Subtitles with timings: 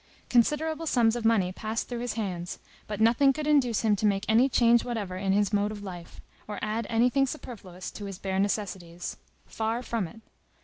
[0.31, 2.57] Considerable sums of money passed through his hands,
[2.87, 6.19] but nothing could induce him to make any change whatever in his mode of life,
[6.47, 9.17] or add anything superfluous to his bare necessities.
[9.45, 10.21] Far from it.